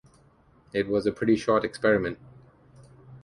[0.73, 2.17] It was a pretty short experiment.